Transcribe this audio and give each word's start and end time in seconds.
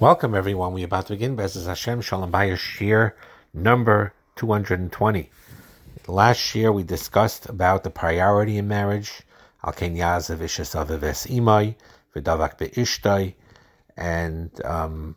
Welcome, 0.00 0.34
everyone. 0.34 0.72
We're 0.72 0.86
about 0.86 1.08
to 1.08 1.12
begin 1.12 1.36
Bezos 1.36 1.66
Hashem 1.66 2.00
Shalom 2.00 2.32
Bayis 2.32 2.56
Shiur 2.56 3.12
number 3.52 4.14
220. 4.36 5.28
Last 6.06 6.54
year 6.54 6.72
we 6.72 6.84
discussed 6.84 7.50
about 7.50 7.84
the 7.84 7.90
priority 7.90 8.56
in 8.56 8.66
marriage, 8.66 9.20
Al 9.62 9.74
Kenyaz 9.74 10.34
Avives 10.34 11.28
Imai, 11.30 11.74
Vidavak 12.16 12.56
Beishtai, 12.56 13.34
and 13.98 14.50
um, 14.64 15.16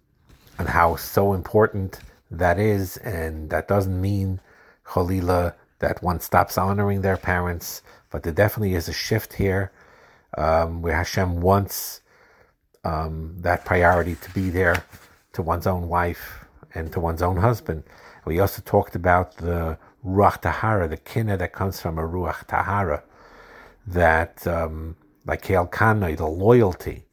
and 0.59 0.67
how 0.67 0.97
so 0.97 1.31
important 1.31 2.01
that 2.29 2.59
is, 2.59 2.97
and 2.97 3.49
that 3.51 3.69
doesn't 3.69 4.01
mean 4.01 4.41
Cholila 4.85 5.53
that 5.79 6.03
one 6.03 6.19
stops 6.19 6.57
honoring 6.57 7.03
their 7.03 7.15
parents, 7.15 7.83
but 8.09 8.23
there 8.23 8.33
definitely 8.33 8.75
is 8.75 8.89
a 8.89 8.93
shift 8.93 9.31
here 9.31 9.71
um, 10.37 10.81
where 10.81 10.97
Hashem 10.97 11.39
wants 11.39 12.01
um, 12.83 13.35
that 13.39 13.65
priority 13.65 14.15
to 14.15 14.29
be 14.31 14.49
there 14.49 14.83
to 15.33 15.41
one's 15.41 15.67
own 15.67 15.87
wife 15.87 16.45
and 16.75 16.91
to 16.93 16.99
one's 16.99 17.21
own 17.21 17.37
husband. 17.37 17.83
We 18.25 18.39
also 18.39 18.61
talked 18.63 18.95
about 18.95 19.37
the 19.37 19.77
ruach 20.05 20.41
tahara, 20.41 20.87
the 20.87 20.97
kinna 20.97 21.37
that 21.37 21.53
comes 21.53 21.79
from 21.79 21.97
a 21.97 22.03
ruach 22.03 22.47
tahara, 22.47 23.03
that 23.87 24.45
um, 24.47 24.95
like 25.25 25.43
Kael 25.43 25.69
Kanai, 25.69 26.17
the 26.17 26.27
loyalty, 26.27 27.05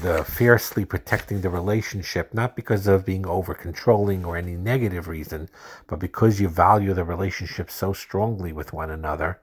the 0.00 0.24
fiercely 0.24 0.84
protecting 0.84 1.40
the 1.40 1.48
relationship, 1.48 2.34
not 2.34 2.54
because 2.54 2.86
of 2.86 3.06
being 3.06 3.26
over 3.26 3.54
controlling 3.54 4.24
or 4.24 4.36
any 4.36 4.54
negative 4.54 5.08
reason, 5.08 5.48
but 5.86 5.98
because 5.98 6.40
you 6.40 6.48
value 6.48 6.92
the 6.92 7.04
relationship 7.04 7.70
so 7.70 7.92
strongly 7.92 8.52
with 8.52 8.72
one 8.72 8.90
another 8.90 9.40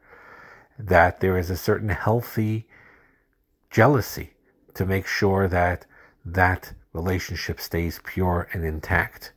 that 0.77 1.19
there 1.19 1.37
is 1.37 1.49
a 1.49 1.57
certain 1.57 1.89
healthy 1.89 2.67
jealousy 3.71 4.32
to 4.75 4.85
make 4.85 5.07
sure 5.07 5.47
that 5.47 5.85
that 6.25 6.73
relationship 6.93 7.59
stays 7.59 7.99
pure 8.03 8.47
and 8.53 8.63
intact. 8.63 9.33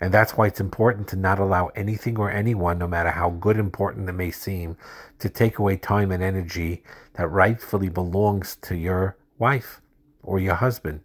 And 0.00 0.12
that's 0.12 0.36
why 0.36 0.46
it's 0.46 0.60
important 0.60 1.08
to 1.08 1.16
not 1.16 1.38
allow 1.38 1.68
anything 1.68 2.18
or 2.18 2.30
anyone, 2.30 2.78
no 2.78 2.86
matter 2.86 3.10
how 3.10 3.30
good 3.30 3.56
important 3.56 4.08
it 4.08 4.12
may 4.12 4.30
seem, 4.30 4.76
to 5.18 5.30
take 5.30 5.58
away 5.58 5.76
time 5.76 6.12
and 6.12 6.22
energy 6.22 6.82
that 7.14 7.28
rightfully 7.28 7.88
belongs 7.88 8.56
to 8.56 8.76
your 8.76 9.16
wife 9.38 9.80
or 10.22 10.38
your 10.38 10.56
husband. 10.56 11.00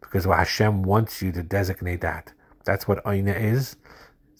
Because 0.00 0.26
what 0.26 0.38
Hashem 0.38 0.82
wants 0.82 1.20
you 1.20 1.30
to 1.32 1.42
designate 1.42 2.00
that. 2.00 2.32
That's 2.64 2.88
what 2.88 3.02
Aina 3.06 3.32
is. 3.32 3.76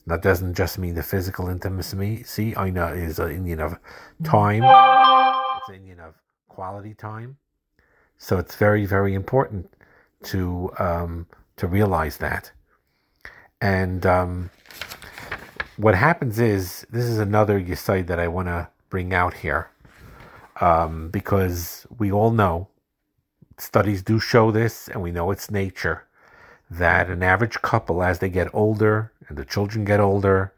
That 0.06 0.22
doesn't 0.22 0.54
just 0.54 0.78
mean 0.78 0.94
the 0.94 1.02
physical 1.02 1.48
intimacy. 1.48 2.22
See, 2.24 2.54
Aina 2.58 2.88
is 2.88 3.18
an 3.18 3.28
inyan 3.28 3.60
of 3.60 3.78
time. 4.24 4.62
It's 4.64 5.68
an 5.68 5.86
inyan 5.86 6.00
of 6.00 6.14
quality 6.48 6.94
time. 6.94 7.36
So 8.22 8.38
it's 8.38 8.54
very, 8.54 8.86
very 8.86 9.14
important 9.14 9.68
to 10.26 10.70
um, 10.78 11.26
to 11.56 11.66
realize 11.66 12.18
that. 12.18 12.52
And 13.60 14.06
um, 14.06 14.50
what 15.76 15.96
happens 15.96 16.38
is 16.38 16.86
this 16.88 17.04
is 17.04 17.18
another 17.18 17.60
yesod 17.60 18.06
that 18.06 18.20
I 18.20 18.28
want 18.28 18.46
to 18.46 18.68
bring 18.90 19.12
out 19.12 19.34
here 19.34 19.70
um, 20.60 21.10
because 21.10 21.84
we 21.98 22.12
all 22.12 22.30
know 22.30 22.68
studies 23.58 24.04
do 24.04 24.20
show 24.20 24.52
this, 24.52 24.86
and 24.86 25.02
we 25.02 25.10
know 25.10 25.32
it's 25.32 25.50
nature 25.50 26.04
that 26.70 27.10
an 27.10 27.24
average 27.24 27.60
couple, 27.60 28.04
as 28.04 28.20
they 28.20 28.28
get 28.28 28.54
older 28.54 29.10
and 29.28 29.36
the 29.36 29.44
children 29.44 29.84
get 29.84 29.98
older, 29.98 30.54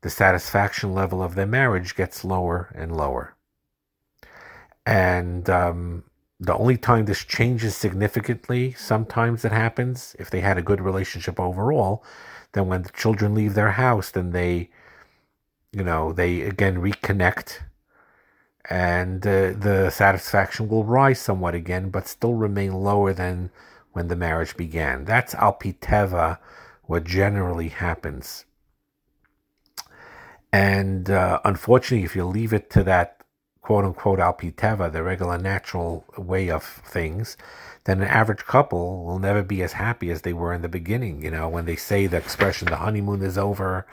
the 0.00 0.10
satisfaction 0.10 0.92
level 0.92 1.22
of 1.22 1.36
their 1.36 1.46
marriage 1.46 1.94
gets 1.94 2.24
lower 2.24 2.74
and 2.74 2.96
lower. 2.96 3.36
And 4.84 5.48
um, 5.48 6.02
the 6.38 6.54
only 6.54 6.76
time 6.76 7.06
this 7.06 7.24
changes 7.24 7.76
significantly, 7.76 8.72
sometimes 8.72 9.44
it 9.44 9.52
happens 9.52 10.14
if 10.18 10.30
they 10.30 10.40
had 10.40 10.58
a 10.58 10.62
good 10.62 10.80
relationship 10.80 11.40
overall, 11.40 12.04
then 12.52 12.68
when 12.68 12.82
the 12.82 12.90
children 12.90 13.34
leave 13.34 13.54
their 13.54 13.72
house, 13.72 14.10
then 14.10 14.30
they, 14.30 14.70
you 15.72 15.82
know, 15.82 16.12
they 16.12 16.42
again 16.42 16.76
reconnect 16.76 17.60
and 18.68 19.26
uh, 19.26 19.52
the 19.52 19.90
satisfaction 19.90 20.68
will 20.68 20.84
rise 20.84 21.20
somewhat 21.20 21.54
again, 21.54 21.88
but 21.88 22.08
still 22.08 22.34
remain 22.34 22.72
lower 22.72 23.12
than 23.12 23.50
when 23.92 24.08
the 24.08 24.16
marriage 24.16 24.56
began. 24.56 25.04
That's 25.04 25.34
alpiteva, 25.34 26.38
what 26.84 27.04
generally 27.04 27.68
happens. 27.68 28.44
And 30.52 31.10
uh, 31.10 31.40
unfortunately, 31.44 32.04
if 32.04 32.16
you 32.16 32.24
leave 32.24 32.52
it 32.52 32.70
to 32.70 32.82
that 32.84 33.15
quote 33.66 33.84
unquote 33.84 34.20
alpiteva, 34.20 34.92
the 34.92 35.02
regular 35.02 35.36
natural 35.36 36.04
way 36.16 36.48
of 36.48 36.62
things, 36.62 37.36
then 37.82 38.00
an 38.00 38.06
average 38.06 38.44
couple 38.44 39.04
will 39.04 39.18
never 39.18 39.42
be 39.42 39.60
as 39.60 39.72
happy 39.72 40.08
as 40.08 40.22
they 40.22 40.32
were 40.32 40.54
in 40.54 40.62
the 40.62 40.68
beginning. 40.68 41.20
You 41.20 41.32
know, 41.32 41.48
when 41.48 41.64
they 41.64 41.74
say 41.74 42.06
the 42.06 42.16
expression 42.16 42.68
the 42.68 42.76
honeymoon 42.76 43.22
is 43.22 43.36
over 43.36 43.84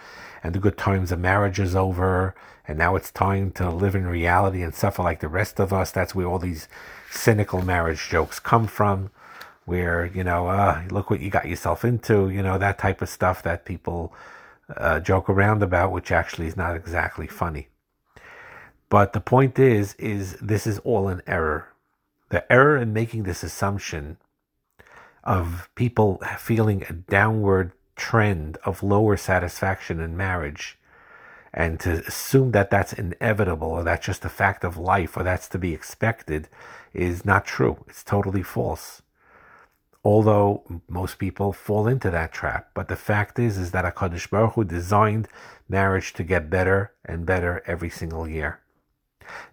and 0.44 0.54
the 0.54 0.60
good 0.60 0.78
times 0.78 1.12
of 1.12 1.18
marriage 1.18 1.60
is 1.60 1.76
over 1.76 2.36
and 2.68 2.78
now 2.78 2.96
it's 2.96 3.10
time 3.10 3.50
to 3.54 3.72
live 3.72 3.96
in 3.96 4.06
reality 4.06 4.62
and 4.62 4.76
suffer 4.76 5.02
like 5.02 5.22
the 5.22 5.28
rest 5.28 5.60
of 5.60 5.74
us. 5.74 5.90
That's 5.90 6.14
where 6.14 6.28
all 6.28 6.38
these 6.38 6.68
cynical 7.10 7.64
marriage 7.64 8.08
jokes 8.10 8.40
come 8.40 8.68
from. 8.68 9.10
Where, 9.66 10.06
you 10.06 10.24
know, 10.24 10.50
uh, 10.50 10.84
look 10.92 11.10
what 11.10 11.20
you 11.20 11.32
got 11.32 11.48
yourself 11.48 11.84
into, 11.84 12.30
you 12.30 12.44
know, 12.44 12.60
that 12.60 12.78
type 12.78 13.02
of 13.02 13.10
stuff 13.10 13.42
that 13.42 13.66
people 13.66 14.14
uh, 14.78 15.00
joke 15.00 15.30
around 15.32 15.64
about, 15.64 15.92
which 15.92 16.12
actually 16.12 16.46
is 16.46 16.56
not 16.56 16.76
exactly 16.76 17.26
funny. 17.26 17.70
But 18.94 19.14
the 19.14 19.22
point 19.22 19.58
is, 19.58 19.96
is 19.96 20.34
this 20.34 20.68
is 20.68 20.78
all 20.84 21.08
an 21.08 21.24
error. 21.26 21.70
The 22.30 22.46
error 22.54 22.78
in 22.78 22.94
making 22.94 23.24
this 23.24 23.42
assumption 23.42 24.18
of 25.24 25.68
people 25.74 26.22
feeling 26.38 26.84
a 26.84 26.94
downward 26.94 27.72
trend 27.96 28.58
of 28.64 28.84
lower 28.84 29.18
satisfaction 29.18 30.00
in 30.00 30.16
marriage 30.16 30.78
and 31.52 31.80
to 31.80 32.06
assume 32.06 32.52
that 32.52 32.70
that's 32.70 32.94
inevitable 32.94 33.70
or 33.70 33.84
that's 33.84 34.06
just 34.06 34.26
a 34.26 34.30
fact 34.30 34.64
of 34.64 34.78
life 34.78 35.18
or 35.18 35.24
that's 35.24 35.48
to 35.48 35.58
be 35.58 35.74
expected 35.74 36.48
is 36.94 37.26
not 37.26 37.46
true. 37.48 37.84
It's 37.88 38.04
totally 38.04 38.44
false. 38.44 39.02
Although 40.04 40.82
most 40.88 41.18
people 41.18 41.52
fall 41.52 41.88
into 41.88 42.12
that 42.12 42.32
trap, 42.32 42.70
but 42.76 42.90
the 42.90 42.96
fact 42.96 43.40
is, 43.40 43.58
is 43.58 43.72
that 43.72 43.86
Hakadosh 43.86 44.30
Baruch 44.30 44.54
Hu 44.54 44.64
designed 44.64 45.28
marriage 45.68 46.14
to 46.14 46.24
get 46.24 46.52
better 46.52 46.92
and 47.04 47.26
better 47.26 47.64
every 47.66 47.90
single 47.90 48.30
year. 48.30 48.60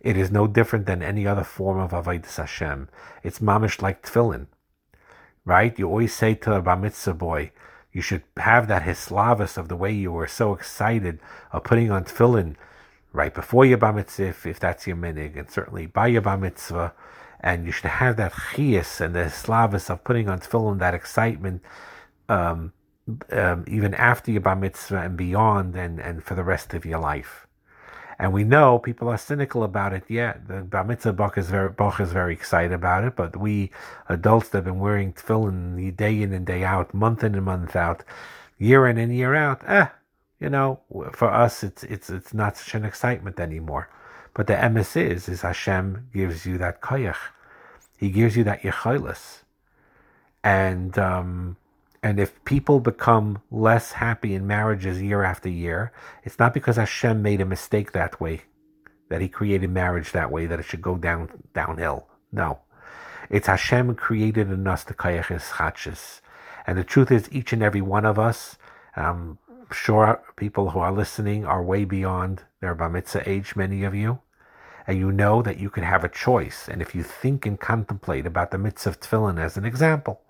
It 0.01 0.17
is 0.17 0.31
no 0.31 0.47
different 0.47 0.87
than 0.87 1.03
any 1.03 1.27
other 1.27 1.45
form 1.45 1.79
of 1.79 1.91
avodas 1.91 2.37
Hashem. 2.37 2.89
It's 3.23 3.39
mamish 3.39 3.83
like 3.83 4.03
tefillin, 4.03 4.47
right? 5.45 5.79
You 5.79 5.89
always 5.89 6.15
say 6.15 6.35
to 6.35 6.55
a 6.55 6.63
bar 6.63 6.77
mitzvah 6.77 7.15
boy, 7.15 7.53
you 7.93 8.03
should 8.03 8.23
have 8.37 8.69
that 8.69 8.83
hislavus 8.83 9.59
of 9.59 9.69
the 9.69 9.77
way 9.77 9.93
you 9.93 10.13
were 10.13 10.29
so 10.29 10.55
excited 10.55 11.19
of 11.53 11.65
putting 11.65 11.91
on 11.91 12.05
tefillin 12.05 12.57
right 13.13 13.35
before 13.35 13.65
your 13.65 13.79
bar 13.79 13.93
mitzvah, 13.93 14.29
if, 14.29 14.47
if 14.47 14.61
that's 14.61 14.87
your 14.87 14.97
minig, 14.97 15.37
and 15.37 15.51
certainly 15.51 15.87
by 15.87 16.07
your 16.07 16.23
bar 16.23 16.39
mitzvah. 16.39 16.93
And 17.41 17.67
you 17.67 17.73
should 17.73 17.91
have 17.91 18.17
that 18.19 18.33
chias 18.33 19.01
and 19.01 19.15
the 19.15 19.25
hislavus 19.25 19.91
of 19.91 20.05
putting 20.05 20.29
on 20.29 20.41
tefillin, 20.41 20.79
that 20.79 20.95
excitement, 20.95 21.63
um, 22.29 22.73
um, 23.33 23.65
even 23.67 23.95
after 23.95 24.31
your 24.31 24.43
bar 24.43 24.57
mitzvah 24.57 24.99
and 24.99 25.17
beyond, 25.17 25.75
and, 25.75 25.99
and 25.99 26.23
for 26.23 26.35
the 26.35 26.45
rest 26.45 26.75
of 26.75 26.85
your 26.85 27.01
life. 27.01 27.47
And 28.21 28.35
we 28.35 28.45
know 28.45 28.79
people 28.79 29.09
are 29.09 29.17
cynical 29.17 29.63
about 29.65 29.95
it. 29.95 30.05
Yeah, 30.07 30.35
the 30.47 30.61
Bar 30.61 30.85
Mitzvah 30.85 31.15
Bach 31.15 31.39
is 31.39 31.49
very, 31.49 31.71
Bach 31.71 31.99
is 32.01 32.13
very 32.13 32.35
excited 32.35 32.73
about 32.73 33.03
it, 33.03 33.17
but 33.17 33.35
we 33.35 33.71
adults 34.11 34.51
that 34.51 34.59
have 34.59 34.65
been 34.67 34.79
wearing 34.79 35.15
tefillin 35.15 35.97
day 35.97 36.21
in 36.21 36.35
and 36.35 36.45
day 36.45 36.63
out, 36.63 36.93
month 36.93 37.25
in 37.25 37.35
and 37.35 37.47
month 37.47 37.75
out, 37.75 38.05
year 38.59 38.87
in 38.87 38.99
and 38.99 39.17
year 39.17 39.35
out, 39.35 39.63
eh, 39.67 39.87
you 40.39 40.51
know, 40.51 40.81
for 41.13 41.31
us 41.31 41.63
it's 41.63 41.83
it's 41.85 42.11
it's 42.11 42.35
not 42.35 42.59
such 42.59 42.75
an 42.75 42.85
excitement 42.85 43.41
anymore. 43.41 43.89
But 44.35 44.49
the 44.49 44.55
emes 44.55 44.99
is 44.99 45.27
is 45.27 45.41
Hashem 45.41 46.11
gives 46.13 46.45
you 46.45 46.59
that 46.59 46.83
koyach, 46.83 47.33
He 47.97 48.11
gives 48.11 48.37
you 48.37 48.45
that 48.45 48.61
yechilas, 48.61 49.45
and 50.45 50.99
um, 50.99 51.57
and 52.03 52.19
if 52.19 52.43
people 52.45 52.81
become 52.81 53.43
less 53.51 53.93
happy 53.93 54.35
in 54.35 54.47
marriages 54.47 55.03
year 55.03 55.23
after 55.23 55.49
year, 55.49 55.93
it's 56.25 56.39
not 56.39 56.55
because 56.55 56.77
Hashem 56.77 57.21
made 57.21 57.41
a 57.41 57.45
mistake 57.47 57.93
that 57.93 58.21
way, 58.21 58.43
that 59.11 59.21
He 59.21 59.29
created 59.29 59.71
marriage 59.71 60.13
that 60.13 60.33
way, 60.33 60.47
that 60.47 60.59
it 60.59 60.65
should 60.65 60.81
go 60.81 60.97
down 60.97 61.29
downhill. 61.53 62.09
No, 62.33 62.61
it's 63.29 63.49
Hashem 63.49 63.97
created 63.97 64.51
in 64.51 64.67
us 64.67 64.85
the 64.85 64.95
kayaches 64.95 65.51
chachis, 65.51 66.21
and 66.67 66.79
the 66.79 66.85
truth 66.85 67.11
is, 67.11 67.29
each 67.31 67.53
and 67.53 67.63
every 67.63 67.83
one 67.83 68.07
of 68.07 68.19
us, 68.19 68.57
um, 68.97 69.39
I'm 69.49 69.67
sure 69.73 70.23
people 70.37 70.71
who 70.71 70.79
are 70.79 70.93
listening 70.93 71.45
are 71.45 71.63
way 71.63 71.85
beyond 71.85 72.45
their 72.61 72.75
bar 72.75 72.89
mitzvah 72.89 73.29
age. 73.29 73.57
Many 73.57 73.85
of 73.85 73.95
you, 73.95 74.21
and 74.87 74.99
you 74.99 75.13
know 75.13 75.43
that 75.43 75.59
you 75.59 75.69
can 75.69 75.85
have 75.85 76.03
a 76.03 76.09
choice. 76.09 76.67
And 76.67 76.81
if 76.81 76.95
you 76.95 77.03
think 77.03 77.45
and 77.45 77.61
contemplate 77.61 78.27
about 78.27 78.53
the 78.53 78.59
mitzvah 78.59 78.91
of 78.91 79.01
tefillin 79.01 79.39
as 79.39 79.59
an 79.59 79.67
example 79.67 80.23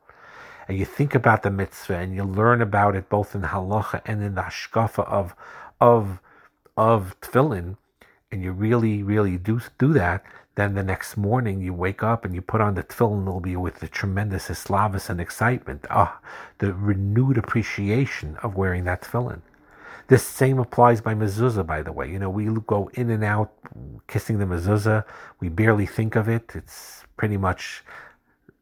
and 0.71 0.79
you 0.79 0.85
think 0.85 1.17
about 1.17 1.43
the 1.43 1.51
mitzvah 1.51 1.97
and 1.97 2.15
you 2.15 2.23
learn 2.23 2.63
about 2.63 2.95
it 2.95 3.09
both 3.09 3.35
in 3.35 3.43
halacha 3.43 4.01
and 4.05 4.23
in 4.23 4.37
the 4.37 4.43
hashkafa 4.43 5.05
of 5.05 5.35
of 5.81 6.21
of 6.77 7.17
tefillin, 7.21 7.77
and 8.31 8.41
you 8.41 8.53
really 8.53 9.03
really 9.03 9.37
do 9.37 9.61
do 9.79 9.93
that, 9.93 10.23
then 10.55 10.75
the 10.75 10.85
next 10.85 11.17
morning 11.17 11.61
you 11.61 11.75
wake 11.75 12.05
up 12.05 12.25
and 12.25 12.37
you 12.37 12.41
put 12.41 12.61
on 12.61 12.77
the 12.77 12.85
tefillin, 12.85 13.23
it'll 13.23 13.41
be 13.41 13.57
with 13.57 13.81
the 13.81 13.89
tremendous 13.89 14.47
islavas 14.49 15.11
and 15.11 15.21
excitement. 15.21 15.87
Ah, 15.91 16.21
the 16.59 16.73
renewed 16.73 17.37
appreciation 17.37 18.37
of 18.37 18.55
wearing 18.55 18.85
that 18.85 19.03
tefillin. 19.03 19.43
This 20.07 20.23
same 20.25 20.61
applies 20.61 21.01
by 21.01 21.15
mezuzah, 21.15 21.67
by 21.67 21.83
the 21.83 21.91
way. 21.91 22.09
You 22.09 22.21
know, 22.21 22.31
we 22.31 22.45
go 22.45 22.89
in 22.95 23.11
and 23.11 23.25
out 23.25 23.51
kissing 24.07 24.39
the 24.39 24.45
mezuzah. 24.45 25.05
We 25.41 25.49
barely 25.49 25.87
think 25.87 26.15
of 26.15 26.29
it. 26.29 26.53
It's 26.55 27.03
pretty 27.17 27.37
much 27.37 27.83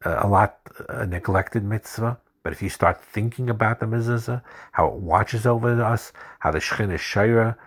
Uh, 0.05 0.19
a 0.19 0.27
lot 0.27 0.59
a 0.87 1.05
neglected 1.05 1.63
mitzvah. 1.63 2.17
But 2.41 2.53
if 2.53 2.61
you 2.61 2.69
start 2.69 3.01
thinking 3.01 3.49
about 3.49 3.79
the 3.79 3.85
mezuzah, 3.85 4.41
how 4.71 4.87
it 4.87 4.93
watches 4.93 5.45
over 5.45 5.81
us, 5.83 6.13
how 6.39 6.51
the 6.51 6.59
shechin 6.59 6.93
is 6.93 7.01
shayra 7.01 7.57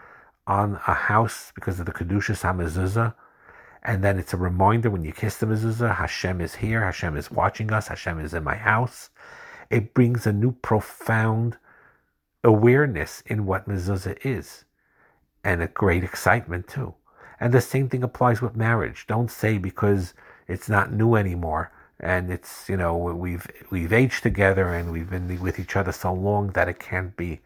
on 0.47 0.81
a 0.87 0.95
house 0.95 1.53
because 1.55 1.79
of 1.79 1.87
the 1.87 1.93
kedushas 1.93 2.43
hamezuzah, 2.43 3.15
and 3.83 4.03
then 4.03 4.19
it's 4.19 4.33
a 4.33 4.39
reminder 4.39 4.91
when 4.91 5.05
you 5.05 5.13
kiss 5.13 5.37
the 5.37 5.47
mezuzah, 5.47 5.97
Hashem 5.97 6.41
is 6.41 6.55
here, 6.55 6.83
Hashem 6.83 7.17
is 7.17 7.31
watching 7.31 7.71
us, 7.71 7.89
Hashem 7.89 8.19
is 8.21 8.33
in 8.33 8.45
my 8.45 8.57
house. 8.57 9.11
It 9.69 9.93
brings 9.93 10.27
a 10.27 10.33
new 10.33 10.53
profound 10.53 11.59
awareness 12.43 13.23
in 13.27 13.45
what 13.45 13.69
mezuzah 13.69 14.25
is 14.25 14.65
and 15.45 15.63
a 15.63 15.67
great 15.67 16.03
excitement 16.03 16.67
too. 16.67 16.95
And 17.41 17.53
the 17.53 17.61
same 17.61 17.89
thing 17.89 18.03
applies 18.03 18.41
with 18.41 18.57
marriage. 18.57 19.07
Don't 19.07 19.31
say 19.31 19.59
because 19.59 20.15
it's 20.49 20.69
not 20.69 20.93
new 20.93 21.15
anymore 21.15 21.73
and 22.03 22.31
it's 22.31 22.69
you 22.69 22.77
know 22.77 22.97
we've 22.97 23.47
we've 23.71 23.93
aged 23.93 24.23
together 24.23 24.75
and 24.75 24.93
we've 24.93 25.11
been 25.11 25.41
with 25.41 25.59
each 25.59 25.77
other 25.77 25.93
so 25.93 26.13
long 26.13 26.49
that 26.51 26.69
it 26.69 26.79
can't 26.79 27.17
be 27.17 27.41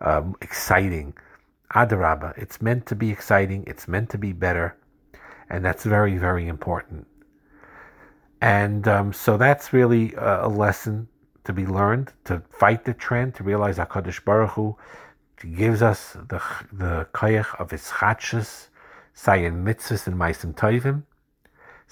um, 0.00 0.36
exciting. 0.40 1.14
Adarabba, 1.74 2.36
it's 2.36 2.60
meant 2.60 2.84
to 2.86 2.94
be 2.94 3.10
exciting. 3.10 3.64
It's 3.66 3.88
meant 3.88 4.10
to 4.10 4.18
be 4.18 4.32
better 4.32 4.76
and 5.52 5.62
that's 5.62 5.84
very, 5.84 6.16
very 6.16 6.48
important. 6.48 7.06
And 8.40 8.88
um, 8.88 9.12
so 9.12 9.36
that's 9.36 9.72
really 9.72 10.14
a, 10.14 10.46
a, 10.46 10.48
lesson 10.48 11.08
to 11.44 11.52
be 11.52 11.66
learned 11.66 12.12
to 12.24 12.42
fight 12.50 12.84
the 12.84 12.94
trend, 12.94 13.34
to 13.36 13.44
realize 13.44 13.76
HaKadosh 13.76 14.24
Baruch 14.24 14.50
Hu 14.52 14.76
gives 15.54 15.82
us 15.82 16.14
the, 16.14 16.40
the 16.72 17.06
koyach 17.12 17.60
of 17.60 17.70
his 17.70 17.82
chachas, 17.82 18.68
sayin 19.12 19.62
mitzvahs 19.62 20.06
and 20.06 20.16
maisim 20.16 20.54
toivim, 20.54 21.02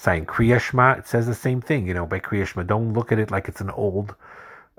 sayin 0.00 0.24
kriyashma. 0.26 0.98
It 0.98 1.06
says 1.06 1.26
the 1.26 1.34
same 1.34 1.60
thing, 1.60 1.86
you 1.86 1.94
know, 1.94 2.06
by 2.06 2.20
kriyashma. 2.20 2.66
Don't 2.66 2.92
look 2.94 3.12
at 3.12 3.18
it 3.18 3.30
like 3.30 3.48
it's 3.48 3.60
an 3.60 3.70
old 3.70 4.14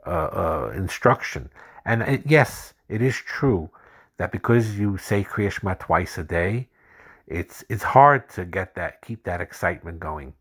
uh, 0.05 0.09
uh, 0.09 0.73
instruction. 0.75 1.49
And 1.85 2.01
it, 2.03 2.21
yes, 2.25 2.73
it 2.89 3.01
is 3.01 3.15
true 3.15 3.69
that 4.17 4.31
because 4.31 4.77
you 4.79 4.97
say 4.97 5.23
kriyashma 5.23 5.79
twice 5.79 6.17
a 6.17 6.23
day, 6.23 6.67
it's 7.31 7.63
it's 7.69 7.83
hard 7.83 8.27
to 8.29 8.43
get 8.43 8.75
that 8.75 9.01
keep 9.01 9.23
that 9.23 9.39
excitement 9.39 9.99
going 9.99 10.33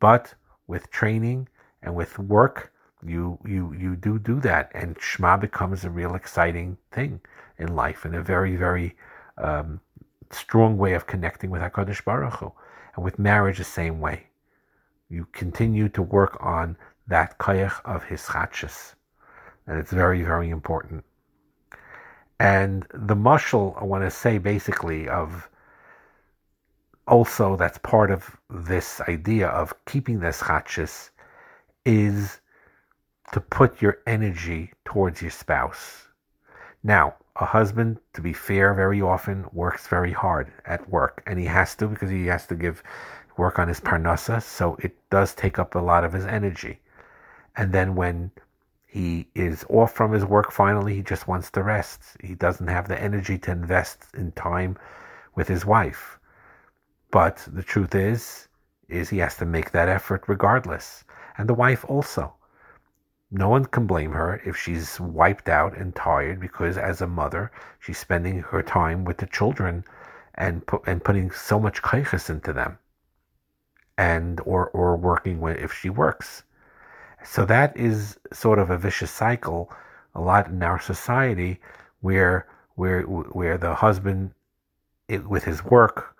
but 0.00 0.34
with 0.66 0.90
training 0.90 1.46
and 1.82 1.94
with 1.94 2.18
work 2.18 2.72
you 3.04 3.38
you 3.44 3.74
you 3.74 3.94
do 3.94 4.18
do 4.18 4.40
that 4.40 4.70
and 4.74 4.96
shema 5.00 5.36
becomes 5.36 5.84
a 5.84 5.90
real 5.90 6.14
exciting 6.14 6.76
thing 6.92 7.20
in 7.58 7.74
life 7.76 8.04
and 8.06 8.14
a 8.14 8.22
very 8.22 8.56
very 8.56 8.96
um, 9.36 9.80
strong 10.30 10.78
way 10.78 10.94
of 10.94 11.06
connecting 11.06 11.50
with 11.50 11.62
HaKadosh 11.62 12.04
Baruch 12.04 12.34
Hu. 12.34 12.52
and 12.94 13.04
with 13.04 13.18
marriage 13.18 13.58
the 13.58 13.64
same 13.64 14.00
way 14.00 14.26
you 15.08 15.26
continue 15.32 15.88
to 15.88 16.02
work 16.02 16.36
on 16.40 16.76
that 17.08 17.38
koyach 17.38 17.80
of 17.84 18.04
his 18.04 18.22
chachas 18.22 18.94
and 19.66 19.78
it's 19.78 19.92
very 19.92 20.22
very 20.22 20.50
important 20.50 21.04
and 22.38 22.86
the 22.94 23.16
mushal 23.16 23.80
I 23.80 23.84
want 23.84 24.04
to 24.04 24.10
say 24.10 24.38
basically 24.38 25.08
of 25.08 25.48
also 27.06 27.56
that's 27.56 27.78
part 27.78 28.10
of 28.10 28.36
this 28.48 29.00
idea 29.02 29.48
of 29.48 29.74
keeping 29.84 30.20
this 30.20 30.40
chachis 30.40 31.10
is 31.84 32.40
to 33.32 33.40
put 33.40 33.80
your 33.80 33.98
energy 34.06 34.72
towards 34.84 35.22
your 35.22 35.30
spouse. 35.30 36.06
Now, 36.82 37.14
a 37.40 37.46
husband, 37.46 37.98
to 38.12 38.20
be 38.20 38.32
fair, 38.34 38.74
very 38.74 39.00
often 39.00 39.46
works 39.52 39.88
very 39.88 40.12
hard 40.12 40.52
at 40.66 40.88
work, 40.90 41.22
and 41.26 41.38
he 41.38 41.46
has 41.46 41.74
to 41.76 41.88
because 41.88 42.10
he 42.10 42.26
has 42.26 42.46
to 42.46 42.54
give 42.54 42.82
work 43.38 43.58
on 43.58 43.68
his 43.68 43.80
parnasa, 43.80 44.42
so 44.42 44.76
it 44.80 44.94
does 45.08 45.34
take 45.34 45.58
up 45.58 45.74
a 45.74 45.78
lot 45.78 46.04
of 46.04 46.12
his 46.12 46.26
energy. 46.26 46.78
And 47.56 47.72
then 47.72 47.94
when 47.94 48.30
he 48.86 49.26
is 49.34 49.64
off 49.70 49.94
from 49.94 50.12
his 50.12 50.24
work 50.24 50.52
finally, 50.52 50.94
he 50.94 51.02
just 51.02 51.26
wants 51.26 51.50
to 51.52 51.62
rest. 51.62 52.02
He 52.22 52.34
doesn't 52.34 52.68
have 52.68 52.88
the 52.88 53.00
energy 53.00 53.38
to 53.38 53.52
invest 53.52 54.04
in 54.14 54.32
time 54.32 54.76
with 55.34 55.48
his 55.48 55.64
wife. 55.64 56.18
But 57.10 57.48
the 57.50 57.62
truth 57.62 57.94
is, 57.94 58.48
is 58.88 59.08
he 59.08 59.18
has 59.18 59.36
to 59.36 59.46
make 59.46 59.70
that 59.70 59.88
effort 59.88 60.24
regardless. 60.28 61.04
And 61.38 61.48
the 61.48 61.54
wife 61.54 61.84
also. 61.88 62.34
No 63.30 63.48
one 63.48 63.64
can 63.66 63.86
blame 63.86 64.12
her 64.12 64.40
if 64.44 64.56
she's 64.56 64.98
wiped 65.00 65.48
out 65.48 65.76
and 65.76 65.94
tired 65.94 66.40
because 66.40 66.76
as 66.76 67.00
a 67.00 67.06
mother, 67.06 67.50
she's 67.78 67.98
spending 67.98 68.40
her 68.40 68.62
time 68.62 69.04
with 69.04 69.18
the 69.18 69.26
children 69.26 69.84
and 70.34 70.66
pu- 70.66 70.82
and 70.86 71.04
putting 71.04 71.30
so 71.30 71.58
much 71.60 71.82
kaiches 71.82 72.28
into 72.30 72.52
them. 72.52 72.78
And 73.98 74.40
or 74.44 74.68
or 74.70 74.96
working 74.96 75.40
with 75.40 75.58
if 75.58 75.72
she 75.72 75.90
works. 75.90 76.42
So 77.24 77.44
that 77.46 77.76
is 77.76 78.18
sort 78.32 78.58
of 78.58 78.70
a 78.70 78.78
vicious 78.78 79.10
cycle 79.10 79.72
a 80.14 80.20
lot 80.20 80.48
in 80.48 80.62
our 80.62 80.80
society 80.80 81.60
where 82.00 82.46
where 82.74 83.02
where 83.02 83.58
the 83.58 83.74
husband 83.74 84.32
it, 85.08 85.26
with 85.28 85.44
his 85.44 85.64
work 85.64 86.16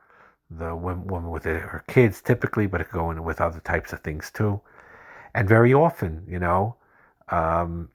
the 0.51 0.75
woman 0.75 1.31
with 1.31 1.45
her 1.45 1.85
kids 1.87 2.21
typically, 2.21 2.67
but 2.67 2.81
it 2.81 2.85
could 2.85 2.99
go 2.99 3.11
in 3.11 3.23
with 3.23 3.41
other 3.41 3.61
types 3.61 3.93
of 3.93 4.01
things 4.01 4.31
too. 4.31 4.61
And 5.35 5.49
very 5.49 5.73
often, 5.73 6.25
you 6.27 6.41
know, 6.41 6.77
um, 7.31 7.91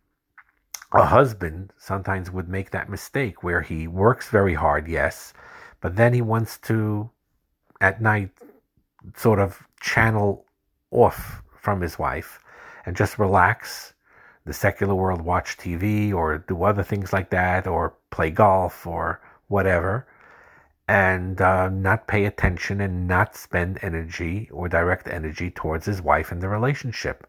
a 0.93 1.05
husband 1.05 1.73
sometimes 1.77 2.31
would 2.31 2.49
make 2.49 2.71
that 2.71 2.89
mistake 2.89 3.43
where 3.43 3.61
he 3.61 3.87
works 3.87 4.29
very 4.29 4.53
hard, 4.53 4.87
yes, 4.87 5.33
but 5.81 5.95
then 5.95 6.13
he 6.13 6.21
wants 6.21 6.57
to, 6.59 7.09
at 7.81 8.01
night, 8.01 8.31
sort 9.15 9.39
of 9.39 9.61
channel 9.81 10.45
off 10.91 11.41
from 11.59 11.81
his 11.81 11.99
wife 11.99 12.39
and 12.85 12.95
just 12.95 13.19
relax. 13.19 13.93
The 14.45 14.53
secular 14.53 14.93
world, 14.93 15.21
watch 15.21 15.57
TV 15.57 16.13
or 16.13 16.37
do 16.37 16.63
other 16.63 16.83
things 16.83 17.11
like 17.11 17.31
that, 17.31 17.65
or 17.65 17.95
play 18.11 18.29
golf 18.29 18.85
or 18.85 19.19
whatever 19.47 20.05
and 20.87 21.41
uh, 21.41 21.69
not 21.69 22.07
pay 22.07 22.25
attention 22.25 22.79
and 22.81 23.07
not 23.07 23.35
spend 23.35 23.79
energy 23.81 24.49
or 24.51 24.69
direct 24.69 25.07
energy 25.07 25.49
towards 25.49 25.85
his 25.85 26.01
wife 26.01 26.31
and 26.31 26.41
the 26.41 26.49
relationship. 26.49 27.27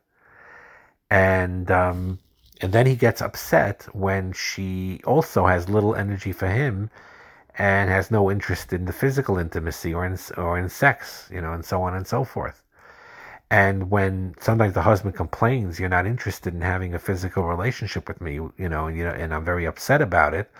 And 1.10 1.70
um, 1.70 2.18
and 2.60 2.72
then 2.72 2.86
he 2.86 2.96
gets 2.96 3.22
upset 3.22 3.86
when 3.94 4.32
she 4.32 5.00
also 5.04 5.46
has 5.46 5.68
little 5.68 5.94
energy 5.94 6.32
for 6.32 6.48
him 6.48 6.90
and 7.58 7.90
has 7.90 8.10
no 8.10 8.30
interest 8.30 8.72
in 8.72 8.84
the 8.84 8.92
physical 8.92 9.38
intimacy 9.38 9.94
or 9.94 10.04
in 10.06 10.18
or 10.36 10.58
in 10.58 10.68
sex, 10.68 11.28
you 11.32 11.40
know, 11.40 11.52
and 11.52 11.64
so 11.64 11.82
on 11.82 11.94
and 11.94 12.06
so 12.06 12.24
forth. 12.24 12.62
And 13.50 13.90
when 13.90 14.34
sometimes 14.40 14.74
the 14.74 14.82
husband 14.82 15.14
complains, 15.14 15.78
"You're 15.80 15.88
not 15.88 16.06
interested 16.06 16.54
in 16.54 16.60
having 16.62 16.94
a 16.94 16.98
physical 16.98 17.44
relationship 17.44 18.08
with 18.08 18.20
me," 18.20 18.34
you 18.34 18.68
know, 18.68 18.86
and 18.88 18.96
you 18.96 19.04
know, 19.04 19.12
and 19.12 19.34
I'm 19.34 19.44
very 19.44 19.66
upset 19.66 20.02
about 20.02 20.34
it 20.34 20.50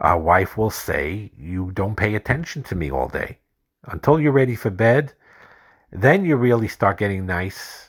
our 0.00 0.18
wife 0.18 0.56
will 0.56 0.70
say, 0.70 1.30
You 1.36 1.70
don't 1.72 1.96
pay 1.96 2.14
attention 2.14 2.62
to 2.64 2.74
me 2.74 2.90
all 2.90 3.08
day. 3.08 3.38
Until 3.84 4.20
you're 4.20 4.32
ready 4.32 4.54
for 4.54 4.70
bed, 4.70 5.12
then 5.90 6.24
you 6.24 6.36
really 6.36 6.68
start 6.68 6.98
getting 6.98 7.26
nice 7.26 7.87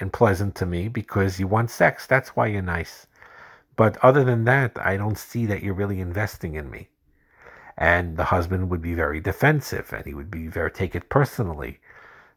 and 0.00 0.12
pleasant 0.12 0.54
to 0.56 0.66
me 0.66 0.88
because 0.88 1.38
you 1.38 1.46
want 1.46 1.70
sex. 1.70 2.06
That's 2.06 2.30
why 2.30 2.48
you're 2.48 2.62
nice. 2.62 3.06
But 3.76 3.96
other 4.04 4.24
than 4.24 4.44
that, 4.44 4.72
I 4.80 4.96
don't 4.96 5.18
see 5.18 5.46
that 5.46 5.62
you're 5.62 5.74
really 5.74 6.00
investing 6.00 6.54
in 6.54 6.70
me. 6.70 6.88
And 7.76 8.16
the 8.16 8.24
husband 8.24 8.68
would 8.70 8.82
be 8.82 8.94
very 8.94 9.20
defensive 9.20 9.92
and 9.92 10.04
he 10.04 10.14
would 10.14 10.30
be 10.30 10.48
very 10.48 10.70
take 10.70 10.94
it 10.94 11.08
personally. 11.08 11.80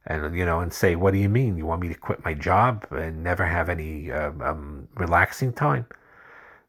And 0.06 0.36
you 0.36 0.46
know, 0.46 0.60
and 0.60 0.74
say, 0.74 0.96
"What 0.96 1.14
do 1.14 1.20
you 1.20 1.30
mean? 1.30 1.58
You 1.58 1.66
want 1.66 1.82
me 1.82 1.88
to 1.88 1.96
quit 1.96 2.26
my 2.26 2.34
job 2.34 2.86
and 2.92 3.24
never 3.24 3.46
have 3.46 3.70
any 3.70 4.12
uh, 4.12 4.32
um, 4.42 4.90
relaxing 4.96 5.54
time?" 5.54 5.86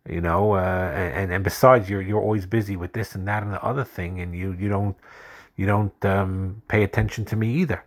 you 0.09 0.21
know 0.21 0.53
uh, 0.55 0.93
and 0.95 1.33
and 1.33 1.43
besides 1.43 1.89
you're 1.89 2.03
you're 2.03 2.21
always 2.21 2.47
busy 2.47 2.77
with 2.77 2.93
this 2.93 3.15
and 3.15 3.27
that 3.27 3.43
and 3.43 3.53
the 3.53 3.63
other 3.63 3.85
thing 3.85 4.21
and 4.21 4.35
you 4.35 4.53
you 4.53 4.69
don't 4.69 4.97
you 5.57 5.67
don't 5.67 6.05
um, 6.05 6.63
pay 6.69 6.83
attention 6.83 7.25
to 7.25 7.37
me 7.37 7.53
either 7.55 7.83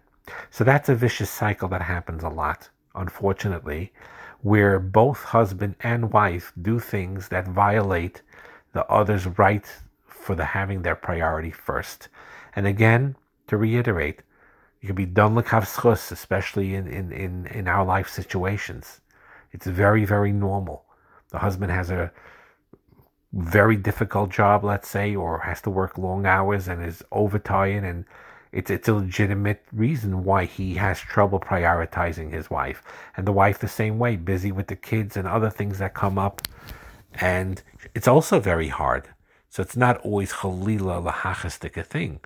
so 0.49 0.63
that's 0.63 0.89
a 0.89 0.95
vicious 0.95 1.29
cycle 1.29 1.67
that 1.69 1.81
happens 1.81 2.23
a 2.23 2.29
lot 2.29 2.69
unfortunately 2.97 3.93
where 4.41 4.79
both 4.79 5.23
husband 5.23 5.75
and 5.81 6.11
wife 6.11 6.53
do 6.61 6.79
things 6.79 7.29
that 7.29 7.47
violate 7.47 8.21
the 8.73 8.85
other's 8.87 9.25
right 9.25 9.65
for 10.05 10.35
the 10.35 10.45
having 10.45 10.81
their 10.81 10.95
priority 10.95 11.51
first. 11.51 12.09
And 12.55 12.67
again 12.67 13.15
to 13.47 13.57
reiterate 13.57 14.21
you 14.81 14.87
can 14.87 14.95
be 14.95 15.05
done 15.05 15.35
l'kavschus 15.35 16.11
especially 16.11 16.75
in, 16.75 16.87
in, 16.87 17.11
in, 17.11 17.47
in 17.47 17.67
our 17.67 17.85
life 17.85 18.09
situations. 18.09 19.01
It's 19.51 19.65
very 19.65 20.05
very 20.05 20.31
normal. 20.31 20.85
The 21.29 21.39
husband 21.39 21.71
has 21.71 21.89
a 21.89 22.11
very 23.33 23.75
difficult 23.75 24.29
job, 24.29 24.63
let's 24.63 24.87
say, 24.87 25.15
or 25.15 25.39
has 25.39 25.61
to 25.61 25.69
work 25.69 25.97
long 25.97 26.25
hours 26.25 26.67
and 26.67 26.83
is 26.83 27.03
overtired 27.11 27.83
and 27.83 28.05
it's 28.51 28.71
it's 28.71 28.87
a 28.87 28.93
legitimate 28.93 29.63
reason 29.71 30.23
why 30.23 30.45
he 30.45 30.75
has 30.75 30.99
trouble 30.99 31.39
prioritizing 31.39 32.31
his 32.31 32.49
wife, 32.49 32.81
and 33.15 33.27
the 33.27 33.31
wife 33.31 33.59
the 33.59 33.67
same 33.67 33.99
way, 33.99 34.15
busy 34.15 34.51
with 34.51 34.67
the 34.67 34.75
kids 34.75 35.17
and 35.17 35.27
other 35.27 35.49
things 35.49 35.79
that 35.79 35.93
come 35.93 36.17
up, 36.17 36.41
and 37.15 37.61
it's 37.93 38.07
also 38.07 38.39
very 38.39 38.69
hard. 38.69 39.09
So 39.49 39.61
it's 39.61 39.77
not 39.77 39.97
always 40.01 40.33
chalila 40.33 41.11
lahachastic 41.11 41.77
a 41.77 41.83
thing, 41.83 42.19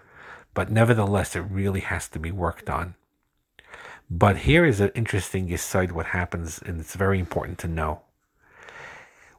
but 0.53 0.71
nevertheless, 0.71 1.35
it 1.35 1.41
really 1.41 1.81
has 1.81 2.07
to 2.09 2.19
be 2.19 2.31
worked 2.31 2.69
on. 2.69 2.95
But 4.09 4.39
here 4.39 4.65
is 4.65 4.81
an 4.81 4.91
interesting 4.93 5.51
aside 5.53 5.93
what 5.93 6.07
happens, 6.07 6.59
and 6.65 6.81
it's 6.81 6.95
very 6.95 7.19
important 7.19 7.57
to 7.59 7.67
know. 7.67 8.01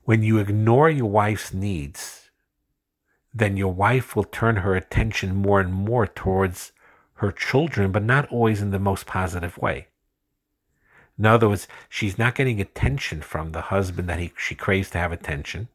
When 0.04 0.22
you 0.22 0.38
ignore 0.38 0.88
your 0.88 1.10
wife's 1.10 1.52
needs, 1.52 2.21
then 3.34 3.56
your 3.56 3.72
wife 3.72 4.14
will 4.14 4.24
turn 4.24 4.56
her 4.56 4.74
attention 4.74 5.34
more 5.34 5.60
and 5.60 5.72
more 5.72 6.06
towards 6.06 6.72
her 7.14 7.32
children, 7.32 7.92
but 7.92 8.02
not 8.02 8.30
always 8.30 8.60
in 8.60 8.70
the 8.70 8.78
most 8.78 9.06
positive 9.06 9.56
way. 9.58 9.86
In 11.18 11.26
other 11.26 11.48
words, 11.48 11.68
she's 11.88 12.18
not 12.18 12.34
getting 12.34 12.60
attention 12.60 13.20
from 13.20 13.52
the 13.52 13.62
husband 13.62 14.08
that 14.08 14.18
he, 14.18 14.32
she 14.36 14.54
craves 14.54 14.90
to 14.90 14.98
have 14.98 15.12
attention. 15.12 15.68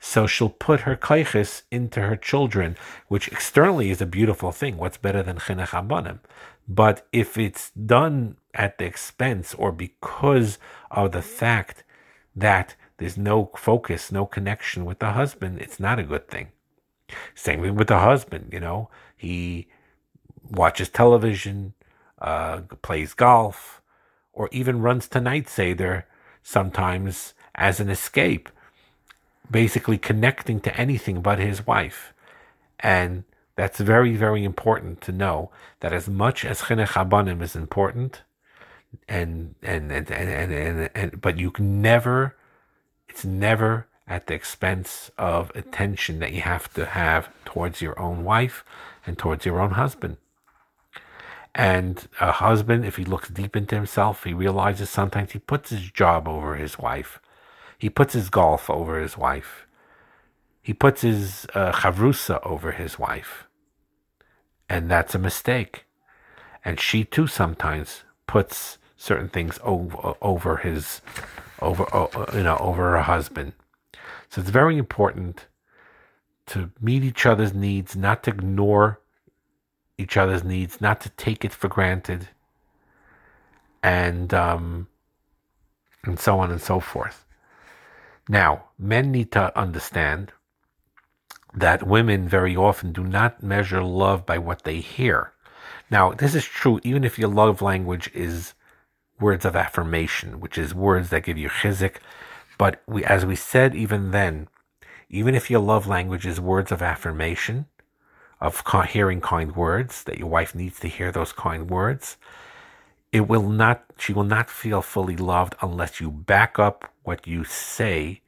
So 0.00 0.26
she'll 0.26 0.48
put 0.48 0.80
her 0.80 0.96
kaiches 0.96 1.62
into 1.70 2.00
her 2.00 2.16
children, 2.16 2.76
which 3.08 3.28
externally 3.28 3.90
is 3.90 4.00
a 4.00 4.06
beautiful 4.06 4.50
thing. 4.50 4.76
What's 4.76 4.96
better 4.96 5.22
than 5.22 5.38
chinuch 5.38 5.68
abanim? 5.68 6.18
But 6.66 7.06
if 7.12 7.38
it's 7.38 7.70
done 7.70 8.36
at 8.54 8.78
the 8.78 8.84
expense 8.84 9.54
or 9.54 9.70
because 9.70 10.58
of 10.90 11.12
the 11.12 11.22
fact 11.22 11.84
that 12.34 12.74
there's 13.02 13.18
no 13.18 13.50
focus, 13.56 14.12
no 14.12 14.24
connection 14.26 14.84
with 14.84 14.98
the 15.00 15.12
husband, 15.12 15.60
it's 15.60 15.80
not 15.80 15.98
a 15.98 16.04
good 16.04 16.28
thing. 16.28 16.48
Same 17.34 17.60
thing 17.60 17.74
with 17.74 17.88
the 17.88 17.98
husband, 17.98 18.50
you 18.52 18.60
know, 18.60 18.88
he 19.16 19.66
watches 20.50 20.88
television, 20.88 21.74
uh, 22.20 22.60
plays 22.80 23.12
golf, 23.14 23.82
or 24.32 24.48
even 24.52 24.80
runs 24.80 25.08
to 25.08 25.20
night 25.20 25.48
seder 25.48 26.06
sometimes 26.42 27.34
as 27.54 27.80
an 27.80 27.90
escape, 27.90 28.48
basically 29.50 29.98
connecting 29.98 30.60
to 30.60 30.74
anything 30.76 31.20
but 31.20 31.38
his 31.38 31.66
wife. 31.66 32.14
And 32.80 33.24
that's 33.56 33.80
very, 33.80 34.16
very 34.16 34.44
important 34.44 35.00
to 35.02 35.12
know 35.12 35.50
that 35.80 35.92
as 35.92 36.08
much 36.08 36.44
as 36.44 36.62
chinuch 36.62 36.94
abanim 36.94 37.42
is 37.42 37.54
important, 37.54 38.22
and 39.08 39.54
and 39.62 39.90
and 39.92 40.10
and, 40.10 40.30
and, 40.30 40.52
and, 40.52 40.90
and 40.94 41.20
but 41.20 41.38
you 41.38 41.50
can 41.50 41.82
never 41.82 42.36
it's 43.12 43.26
never 43.26 43.86
at 44.08 44.26
the 44.26 44.32
expense 44.32 45.10
of 45.18 45.52
attention 45.54 46.18
that 46.18 46.32
you 46.32 46.40
have 46.40 46.72
to 46.72 46.86
have 46.86 47.28
towards 47.44 47.82
your 47.82 47.98
own 48.00 48.24
wife 48.24 48.64
and 49.06 49.18
towards 49.18 49.44
your 49.44 49.60
own 49.60 49.72
husband. 49.72 50.16
And 51.54 52.08
a 52.22 52.32
husband, 52.32 52.86
if 52.86 52.96
he 52.96 53.04
looks 53.04 53.28
deep 53.28 53.54
into 53.54 53.74
himself, 53.74 54.24
he 54.24 54.32
realizes 54.32 54.88
sometimes 54.88 55.32
he 55.32 55.40
puts 55.40 55.68
his 55.68 55.90
job 55.90 56.26
over 56.26 56.54
his 56.54 56.78
wife. 56.78 57.20
He 57.78 57.90
puts 57.90 58.14
his 58.14 58.30
golf 58.30 58.70
over 58.70 58.98
his 58.98 59.18
wife. 59.18 59.66
He 60.62 60.72
puts 60.72 61.02
his 61.02 61.46
uh, 61.52 61.72
chavrusa 61.72 62.40
over 62.46 62.72
his 62.72 62.98
wife. 62.98 63.46
And 64.70 64.90
that's 64.90 65.14
a 65.14 65.18
mistake. 65.18 65.84
And 66.64 66.80
she 66.80 67.04
too 67.04 67.26
sometimes 67.26 68.04
puts 68.26 68.78
certain 69.02 69.28
things 69.28 69.58
over, 69.64 70.14
over 70.22 70.58
his 70.58 71.02
over 71.60 71.84
you 72.32 72.44
know 72.44 72.56
over 72.58 72.94
a 72.94 73.02
husband. 73.02 73.52
So 74.30 74.40
it's 74.40 74.50
very 74.50 74.78
important 74.78 75.46
to 76.46 76.70
meet 76.80 77.02
each 77.02 77.26
other's 77.26 77.52
needs, 77.52 77.96
not 77.96 78.22
to 78.22 78.30
ignore 78.30 79.00
each 79.98 80.16
other's 80.16 80.44
needs, 80.44 80.80
not 80.80 81.00
to 81.00 81.10
take 81.10 81.44
it 81.44 81.52
for 81.52 81.66
granted, 81.68 82.28
and 83.82 84.32
um, 84.32 84.86
and 86.04 86.18
so 86.18 86.38
on 86.38 86.52
and 86.52 86.60
so 86.60 86.78
forth. 86.78 87.26
Now, 88.28 88.66
men 88.78 89.10
need 89.10 89.32
to 89.32 89.58
understand 89.58 90.32
that 91.54 91.86
women 91.86 92.28
very 92.28 92.56
often 92.56 92.92
do 92.92 93.02
not 93.02 93.42
measure 93.42 93.82
love 93.82 94.24
by 94.24 94.38
what 94.38 94.62
they 94.62 94.78
hear. 94.78 95.32
Now, 95.90 96.12
this 96.12 96.36
is 96.36 96.44
true 96.44 96.80
even 96.84 97.02
if 97.02 97.18
your 97.18 97.28
love 97.28 97.60
language 97.60 98.08
is 98.14 98.54
words 99.22 99.44
of 99.44 99.56
affirmation, 99.56 100.40
which 100.40 100.58
is 100.58 100.74
words 100.74 101.08
that 101.10 101.24
give 101.24 101.38
you 101.38 101.48
chizik. 101.48 101.96
But 102.58 102.82
we, 102.86 103.04
as 103.04 103.24
we 103.24 103.36
said 103.36 103.74
even 103.74 104.10
then, 104.10 104.48
even 105.08 105.34
if 105.34 105.50
your 105.50 105.60
love 105.60 105.86
language 105.86 106.26
is 106.26 106.40
words 106.40 106.70
of 106.72 106.82
affirmation, 106.82 107.66
of 108.40 108.62
hearing 108.88 109.20
kind 109.20 109.54
words, 109.54 110.04
that 110.04 110.18
your 110.18 110.28
wife 110.28 110.54
needs 110.54 110.80
to 110.80 110.88
hear 110.88 111.12
those 111.12 111.32
kind 111.32 111.70
words, 111.70 112.16
it 113.12 113.28
will 113.28 113.48
not, 113.48 113.84
she 113.98 114.12
will 114.12 114.24
not 114.24 114.50
feel 114.50 114.82
fully 114.82 115.16
loved 115.16 115.54
unless 115.62 116.00
you 116.00 116.10
back 116.10 116.58
up 116.58 116.90
what 117.02 117.26
you 117.26 117.44
say 117.44 118.20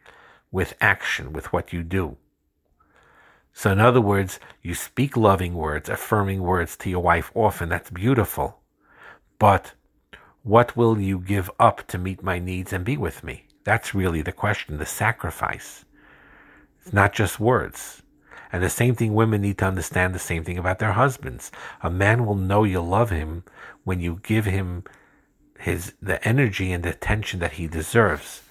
with 0.53 0.75
action, 0.81 1.33
with 1.33 1.53
what 1.53 1.73
you 1.73 1.83
do. 1.83 2.17
So, 3.53 3.71
in 3.71 3.81
other 3.81 4.01
words, 4.01 4.41
you 4.63 4.75
speak 4.75 5.17
loving 5.17 5.55
words, 5.55 5.89
affirming 5.89 6.43
words 6.43 6.77
to 6.79 6.91
your 6.91 7.03
wife 7.03 7.31
often. 7.35 7.69
That's 7.69 7.91
beautiful. 7.91 8.59
But 9.39 9.73
what 10.45 10.77
will 10.77 11.01
you 11.01 11.19
give 11.19 11.51
up 11.59 11.87
to 11.89 11.99
meet 11.99 12.23
my 12.23 12.39
needs 12.39 12.73
and 12.73 12.85
be 12.85 12.99
with 12.99 13.25
me? 13.25 13.47
That's 13.65 13.95
really 13.95 14.21
the 14.21 14.31
question, 14.31 14.77
the 14.77 14.87
sacrifice. 14.87 15.87
It's 16.83 16.93
not 16.93 17.15
just 17.15 17.41
words. 17.41 18.03
And 18.53 18.63
the 18.63 18.69
same 18.69 18.95
thing 18.95 19.15
women 19.15 19.41
need 19.41 19.59
to 19.59 19.65
understand 19.65 20.15
the 20.15 20.19
same 20.19 20.45
thing 20.45 20.59
about 20.59 20.79
their 20.79 20.93
husbands. 20.93 21.51
A 21.83 21.91
man 21.91 22.27
will 22.27 22.37
know 22.37 22.63
you 22.63 22.81
love 22.83 23.09
him 23.09 23.43
when 23.85 24.01
you 24.01 24.21
give 24.23 24.45
him 24.45 24.85
his 25.59 25.95
the 26.03 26.23
energy 26.29 26.71
and 26.73 26.85
the 26.85 26.91
attention 26.91 27.41
that 27.41 27.53
he 27.53 27.67
deserves 27.67 28.43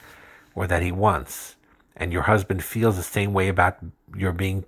or 0.56 0.66
that 0.66 0.82
he 0.82 0.92
wants. 0.92 1.56
And 1.96 2.12
your 2.12 2.24
husband 2.24 2.64
feels 2.64 2.98
the 2.98 3.04
same 3.04 3.34
way 3.34 3.48
about 3.48 3.78
your 4.16 4.32
being 4.32 4.66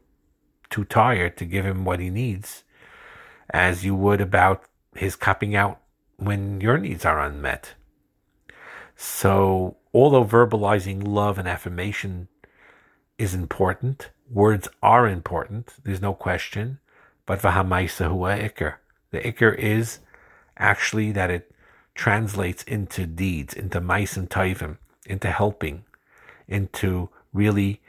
too 0.69 0.85
tired 0.85 1.37
to 1.37 1.45
give 1.45 1.65
him 1.65 1.85
what 1.85 1.99
he 1.99 2.11
needs 2.11 2.63
as 3.49 3.83
you 3.83 3.95
would 3.95 4.21
about 4.21 4.63
his 4.95 5.15
cupping 5.15 5.55
out 5.55 5.79
when 6.17 6.61
your 6.61 6.77
needs 6.77 7.05
are 7.05 7.19
unmet. 7.19 7.73
So, 8.95 9.77
although 9.93 10.25
verbalizing 10.25 11.05
love 11.05 11.37
and 11.37 11.47
affirmation 11.47 12.27
is 13.17 13.33
important, 13.33 14.09
words 14.29 14.67
are 14.81 15.07
important, 15.07 15.73
there's 15.83 16.01
no 16.01 16.13
question, 16.13 16.79
but 17.25 17.41
v'hamaisa 17.41 18.09
hua. 18.09 18.75
The 19.11 19.19
ikr 19.19 19.57
is 19.57 19.99
actually 20.57 21.11
that 21.11 21.29
it 21.29 21.51
translates 21.93 22.63
into 22.63 23.05
deeds, 23.05 23.53
into 23.53 23.81
mais 23.81 24.17
and 24.17 24.29
taivim, 24.29 24.77
into 25.05 25.31
helping, 25.31 25.85
into 26.47 27.09
really 27.33 27.81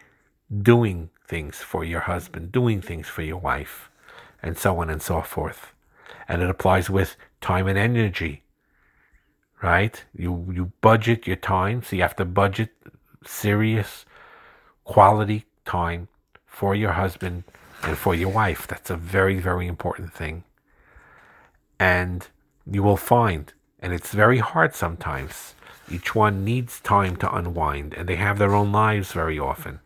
doing 0.63 1.11
things 1.27 1.59
for 1.59 1.85
your 1.85 2.01
husband, 2.01 2.53
doing 2.53 2.81
things 2.81 3.09
for 3.09 3.23
your 3.23 3.39
wife, 3.39 3.91
and 4.43 4.57
so 4.57 4.79
on 4.79 4.91
and 4.91 5.03
so 5.03 5.23
forth. 5.23 5.73
And 6.29 6.43
it 6.43 6.51
applies 6.51 6.89
with 6.89 7.17
time 7.47 7.69
and 7.69 7.79
energy. 7.79 8.43
Right? 9.63 10.05
You 10.15 10.33
you 10.57 10.73
budget 10.81 11.27
your 11.27 11.41
time, 11.59 11.83
so 11.83 11.97
you 11.97 12.03
have 12.03 12.17
to 12.17 12.25
budget 12.25 12.71
serious 13.25 14.05
quality 14.85 15.45
time 15.65 16.09
for 16.47 16.75
your 16.75 16.93
husband 16.93 17.45
and 17.83 17.97
for 17.97 18.15
your 18.15 18.33
wife. 18.43 18.67
That's 18.67 18.91
a 18.91 18.97
very, 18.97 19.39
very 19.39 19.67
important 19.67 20.13
thing. 20.13 20.45
And 21.79 22.27
you 22.75 22.83
will 22.83 22.97
find, 22.97 23.53
and 23.81 23.93
it's 23.93 24.13
very 24.13 24.39
hard 24.39 24.75
sometimes, 24.75 25.55
each 25.97 26.15
one 26.15 26.45
needs 26.45 26.81
time 26.81 27.15
to 27.23 27.35
unwind, 27.39 27.95
and 27.95 28.09
they 28.09 28.17
have 28.17 28.39
their 28.39 28.55
own 28.55 28.73
lives 28.73 29.13
very 29.13 29.39
often. 29.39 29.81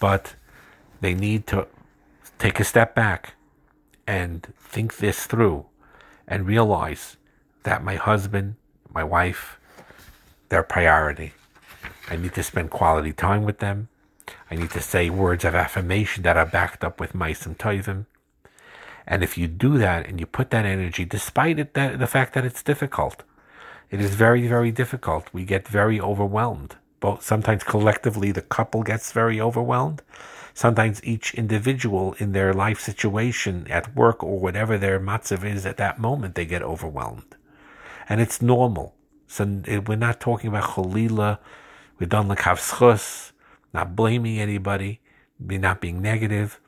But 0.00 0.34
they 1.00 1.14
need 1.14 1.46
to 1.52 1.66
take 2.38 2.60
a 2.60 2.70
step 2.72 2.94
back 2.94 3.34
and 4.06 4.36
think 4.58 4.96
this 4.96 5.26
through 5.26 5.66
and 6.26 6.46
realize 6.46 7.16
that 7.62 7.84
my 7.84 7.96
husband, 7.96 8.56
my 8.92 9.04
wife, 9.04 9.58
they're 10.48 10.62
priority. 10.62 11.32
I 12.10 12.16
need 12.16 12.34
to 12.34 12.42
spend 12.42 12.70
quality 12.70 13.12
time 13.12 13.44
with 13.44 13.58
them. 13.58 13.88
I 14.50 14.54
need 14.54 14.70
to 14.70 14.80
say 14.80 15.10
words 15.10 15.44
of 15.44 15.54
affirmation 15.54 16.22
that 16.24 16.36
are 16.36 16.46
backed 16.46 16.84
up 16.84 17.00
with 17.00 17.14
and 17.14 17.58
tovim. 17.58 18.06
And 19.06 19.22
if 19.22 19.36
you 19.36 19.48
do 19.48 19.78
that 19.78 20.06
and 20.06 20.20
you 20.20 20.26
put 20.26 20.50
that 20.50 20.66
energy, 20.66 21.04
despite 21.04 21.58
it, 21.58 21.74
the 21.74 22.06
fact 22.06 22.34
that 22.34 22.44
it's 22.44 22.62
difficult, 22.62 23.24
it 23.90 24.00
is 24.00 24.14
very, 24.14 24.46
very 24.46 24.70
difficult. 24.70 25.28
We 25.32 25.44
get 25.44 25.66
very 25.66 26.00
overwhelmed. 26.00 26.76
Both 27.02 27.24
sometimes 27.24 27.64
collectively, 27.64 28.30
the 28.32 28.42
couple 28.42 28.84
gets 28.84 29.10
very 29.10 29.40
overwhelmed, 29.40 30.02
sometimes 30.54 31.02
each 31.04 31.34
individual 31.34 32.14
in 32.18 32.30
their 32.32 32.54
life 32.54 32.80
situation 32.80 33.66
at 33.68 33.96
work 33.96 34.22
or 34.22 34.38
whatever 34.38 34.78
their 34.78 35.00
matzav 35.00 35.44
is 35.44 35.66
at 35.66 35.78
that 35.78 35.98
moment, 35.98 36.36
they 36.36 36.46
get 36.46 36.62
overwhelmed. 36.62 37.34
And 38.08 38.20
it's 38.20 38.40
normal. 38.40 38.94
So 39.26 39.62
eh, 39.66 39.78
we're 39.78 39.96
not 39.96 40.20
talking 40.20 40.48
about 40.48 40.70
cholila, 40.74 41.40
we're 41.98 42.06
done 42.06 42.28
like 42.28 42.40
havschus, 42.40 43.32
not 43.74 43.96
blaming 43.96 44.38
anybody, 44.38 45.00
not 45.40 45.80
being 45.80 46.00
negative, 46.00 46.60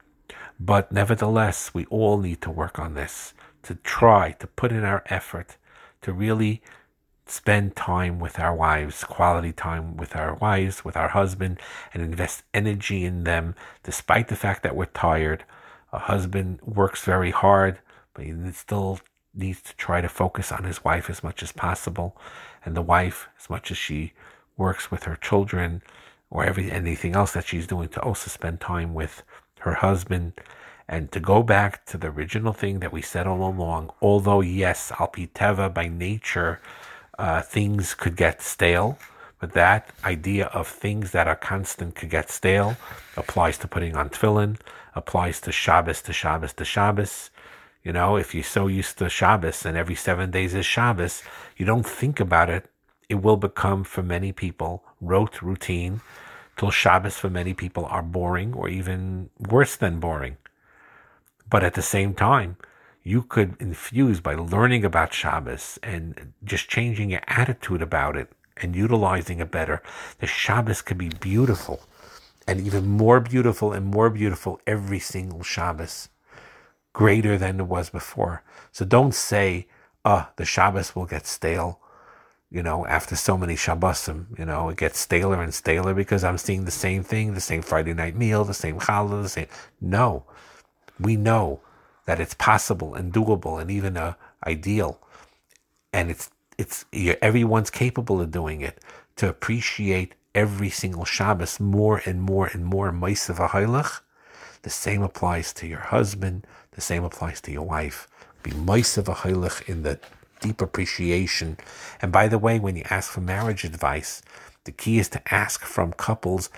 But 0.58 0.90
nevertheless, 0.90 1.72
we 1.74 1.84
all 1.86 2.18
need 2.18 2.40
to 2.42 2.50
work 2.50 2.78
on 2.78 2.94
this, 2.94 3.34
to 3.62 3.76
try 3.76 4.32
to 4.40 4.46
put 4.48 4.72
in 4.72 4.84
our 4.84 5.02
effort 5.06 5.58
to 6.02 6.12
really 6.12 6.62
spend 7.26 7.74
time 7.74 8.20
with 8.20 8.38
our 8.38 8.54
wives, 8.54 9.04
quality 9.04 9.52
time 9.52 9.96
with 9.96 10.14
our 10.14 10.34
wives, 10.34 10.84
with 10.84 10.96
our 10.96 11.08
husband, 11.08 11.58
and 11.92 12.02
invest 12.02 12.42
energy 12.52 13.04
in 13.04 13.24
them, 13.24 13.54
despite 13.82 14.28
the 14.28 14.36
fact 14.36 14.62
that 14.62 14.76
we're 14.76 14.86
tired. 14.86 15.44
A 15.92 15.98
husband 16.00 16.60
works 16.62 17.04
very 17.04 17.30
hard, 17.30 17.78
but 18.12 18.24
he 18.24 18.34
still 18.52 19.00
needs 19.34 19.62
to 19.62 19.76
try 19.76 20.00
to 20.00 20.08
focus 20.08 20.52
on 20.52 20.64
his 20.64 20.84
wife 20.84 21.08
as 21.08 21.22
much 21.22 21.42
as 21.42 21.52
possible. 21.52 22.16
And 22.64 22.76
the 22.76 22.82
wife, 22.82 23.28
as 23.40 23.48
much 23.48 23.70
as 23.70 23.78
she 23.78 24.12
works 24.56 24.90
with 24.90 25.04
her 25.04 25.16
children 25.16 25.82
or 26.30 26.44
every 26.44 26.70
anything 26.70 27.14
else 27.14 27.32
that 27.32 27.46
she's 27.46 27.66
doing, 27.66 27.88
to 27.90 28.02
also 28.02 28.28
spend 28.28 28.60
time 28.60 28.94
with 28.94 29.22
her 29.60 29.74
husband. 29.74 30.34
And 30.86 31.10
to 31.12 31.20
go 31.20 31.42
back 31.42 31.86
to 31.86 31.96
the 31.96 32.08
original 32.08 32.52
thing 32.52 32.80
that 32.80 32.92
we 32.92 33.00
said 33.00 33.26
all 33.26 33.48
along, 33.48 33.90
although 34.02 34.42
yes, 34.42 34.92
Alpiteva 34.92 35.72
by 35.72 35.88
nature 35.88 36.60
uh, 37.18 37.42
things 37.42 37.94
could 37.94 38.16
get 38.16 38.42
stale. 38.42 38.98
But 39.40 39.52
that 39.52 39.90
idea 40.04 40.46
of 40.46 40.66
things 40.66 41.10
that 41.10 41.28
are 41.28 41.36
constant 41.36 41.94
could 41.94 42.10
get 42.10 42.30
stale 42.30 42.76
applies 43.16 43.58
to 43.58 43.68
putting 43.68 43.96
on 43.96 44.08
tefillin, 44.08 44.58
applies 44.94 45.40
to 45.42 45.52
Shabbos 45.52 46.00
to 46.02 46.12
Shabbos 46.12 46.54
to 46.54 46.64
Shabbos. 46.64 47.30
You 47.82 47.92
know, 47.92 48.16
if 48.16 48.34
you're 48.34 48.42
so 48.42 48.66
used 48.66 48.96
to 48.98 49.10
Shabbos 49.10 49.66
and 49.66 49.76
every 49.76 49.96
seven 49.96 50.30
days 50.30 50.54
is 50.54 50.64
Shabbos, 50.64 51.22
you 51.56 51.66
don't 51.66 51.86
think 51.86 52.20
about 52.20 52.48
it. 52.48 52.70
It 53.08 53.16
will 53.16 53.36
become, 53.36 53.84
for 53.84 54.02
many 54.02 54.32
people, 54.32 54.82
rote 55.00 55.42
routine 55.42 56.00
till 56.56 56.70
Shabbos 56.70 57.18
for 57.18 57.28
many 57.28 57.52
people 57.52 57.84
are 57.86 58.02
boring 58.02 58.54
or 58.54 58.68
even 58.68 59.28
worse 59.38 59.76
than 59.76 60.00
boring. 60.00 60.38
But 61.50 61.62
at 61.62 61.74
the 61.74 61.82
same 61.82 62.14
time, 62.14 62.56
you 63.04 63.22
could 63.22 63.54
infuse 63.60 64.20
by 64.20 64.34
learning 64.34 64.82
about 64.82 65.12
Shabbos 65.12 65.78
and 65.82 66.32
just 66.42 66.68
changing 66.68 67.10
your 67.10 67.20
attitude 67.28 67.82
about 67.82 68.16
it 68.16 68.32
and 68.56 68.74
utilizing 68.74 69.40
it 69.40 69.50
better. 69.50 69.82
The 70.20 70.26
Shabbos 70.26 70.80
could 70.80 70.96
be 70.96 71.10
beautiful 71.10 71.82
and 72.48 72.60
even 72.60 72.86
more 72.86 73.20
beautiful 73.20 73.72
and 73.72 73.86
more 73.86 74.08
beautiful 74.08 74.58
every 74.66 74.98
single 74.98 75.42
Shabbos, 75.42 76.08
greater 76.94 77.36
than 77.36 77.60
it 77.60 77.64
was 77.64 77.90
before. 77.90 78.42
So 78.72 78.86
don't 78.86 79.14
say, 79.14 79.68
uh, 80.04 80.26
the 80.36 80.46
Shabbos 80.46 80.96
will 80.96 81.06
get 81.06 81.26
stale. 81.26 81.80
You 82.50 82.62
know, 82.62 82.86
after 82.86 83.16
so 83.16 83.36
many 83.36 83.54
Shabbosim, 83.54 84.38
you 84.38 84.44
know, 84.44 84.68
it 84.68 84.76
gets 84.76 84.98
staler 84.98 85.42
and 85.42 85.52
staler 85.52 85.92
because 85.92 86.22
I'm 86.24 86.38
seeing 86.38 86.64
the 86.64 86.70
same 86.70 87.02
thing, 87.02 87.34
the 87.34 87.40
same 87.40 87.62
Friday 87.62 87.92
night 87.92 88.16
meal, 88.16 88.44
the 88.44 88.54
same 88.54 88.78
challah, 88.78 89.22
the 89.22 89.28
same. 89.28 89.48
No, 89.80 90.24
we 91.00 91.16
know 91.16 91.60
that 92.06 92.20
it's 92.20 92.34
possible 92.34 92.94
and 92.94 93.12
doable 93.12 93.60
and 93.60 93.70
even 93.70 93.96
uh, 93.96 94.14
ideal, 94.46 95.00
and 95.92 96.10
it's 96.10 96.30
it's 96.58 96.84
everyone's 96.94 97.70
capable 97.70 98.20
of 98.20 98.30
doing 98.30 98.60
it 98.60 98.80
to 99.16 99.28
appreciate 99.28 100.14
every 100.34 100.70
single 100.70 101.04
Shabbos 101.04 101.60
more 101.60 102.02
and 102.04 102.20
more 102.20 102.46
and 102.46 102.64
more 102.64 102.90
Meisav 102.92 103.50
Hailach. 103.50 104.00
The 104.62 104.70
same 104.70 105.02
applies 105.02 105.52
to 105.54 105.66
your 105.66 105.80
husband. 105.80 106.46
The 106.72 106.80
same 106.80 107.04
applies 107.04 107.40
to 107.42 107.52
your 107.52 107.62
wife. 107.62 108.08
Be 108.42 108.50
Meisav 108.50 109.04
Hailach 109.04 109.68
in 109.68 109.82
the 109.82 110.00
deep 110.40 110.60
appreciation. 110.60 111.56
And 112.00 112.10
by 112.10 112.28
the 112.28 112.38
way, 112.38 112.58
when 112.58 112.76
you 112.76 112.84
ask 112.90 113.10
for 113.10 113.20
marriage 113.20 113.64
advice, 113.64 114.22
the 114.64 114.72
key 114.72 114.98
is 114.98 115.08
to 115.10 115.34
ask 115.34 115.64
from 115.64 115.92
couples, 115.92 116.50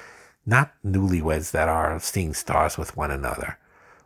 not 0.44 0.72
newlyweds 0.84 1.50
that 1.50 1.68
are 1.68 1.98
seeing 2.00 2.34
stars 2.34 2.78
with 2.78 2.96
one 2.96 3.10
another, 3.10 3.58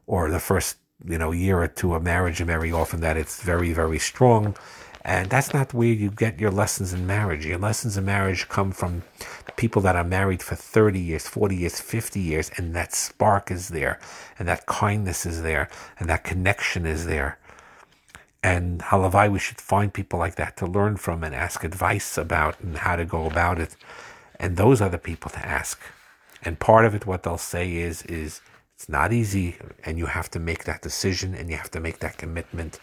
or 0.07 0.31
the 0.31 0.41
first 0.41 0.79
you 1.07 1.19
know 1.19 1.33
year 1.33 1.63
or 1.63 1.69
two 1.69 1.95
of 1.95 2.03
marriage, 2.03 2.41
and 2.41 2.47
very 2.47 2.73
often 2.73 3.01
that 3.01 3.17
it's 3.17 3.43
very 3.43 3.73
very 3.73 3.99
strong. 3.99 4.57
And 5.03 5.31
that's 5.31 5.55
not 5.55 5.73
where 5.73 5.89
you 5.89 6.11
get 6.11 6.39
your 6.39 6.51
lessons 6.51 6.93
in 6.93 7.07
marriage. 7.07 7.47
Your 7.47 7.59
lessons 7.59 7.97
in 7.97 8.05
marriage 8.05 8.49
come 8.51 8.71
from 8.71 9.03
people 9.57 9.81
that 9.83 9.97
are 9.97 10.05
married 10.05 10.43
for 10.43 10.55
30 10.57 11.01
years, 11.01 11.27
40 11.27 11.57
years, 11.57 11.81
50 11.81 12.21
years, 12.21 12.51
and 12.57 12.75
that 12.77 12.95
spark 12.95 13.51
is 13.51 13.69
there, 13.69 13.99
and 14.39 14.47
that 14.47 14.67
kindness 14.67 15.25
is 15.25 15.43
there, 15.43 15.71
and 15.99 16.09
that 16.11 16.23
connection 16.25 16.85
is 16.85 17.07
there. 17.07 17.39
And 18.43 18.81
halavai, 18.81 19.31
we 19.31 19.39
should 19.39 19.61
find 19.61 19.93
people 19.93 20.19
like 20.19 20.37
that 20.37 20.57
to 20.59 20.67
learn 20.67 20.97
from 20.97 21.23
and 21.23 21.35
ask 21.35 21.63
advice 21.63 22.17
about 22.17 22.59
and 22.61 22.79
how 22.79 22.97
to 22.97 23.05
go 23.05 23.27
about 23.27 23.59
it. 23.59 23.77
And 24.39 24.57
those 24.57 24.81
are 24.81 24.89
the 24.89 24.99
people 24.99 25.31
to 25.33 25.47
ask. 25.47 25.79
And 26.43 26.59
part 26.59 26.87
of 26.87 26.95
it, 26.95 27.05
what 27.05 27.23
they'll 27.23 27.37
say 27.37 27.77
is, 27.77 28.03
is 28.03 28.41
it's 28.81 28.89
not 28.89 29.13
easy, 29.13 29.57
and 29.85 29.99
you 29.99 30.07
have 30.07 30.31
to 30.31 30.39
make 30.39 30.65
that 30.65 30.81
decision 30.81 31.35
and 31.35 31.51
you 31.51 31.57
have 31.59 31.71
to 31.73 31.81
make 31.81 31.99
that 31.99 32.17
commitment 32.17 32.81